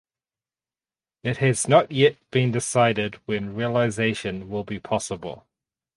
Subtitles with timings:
[1.23, 5.45] It has not yet been decided when realization will be possible.